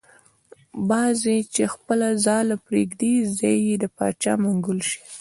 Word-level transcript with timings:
باز 0.89 1.17
چی 1.53 1.63
خپله 1.73 2.07
ځاله 2.25 2.55
پریږدی 2.65 3.13
ځای 3.39 3.57
یی 3.67 3.75
دباچا 3.83 4.33
منګول 4.41 4.79
شی. 4.89 4.99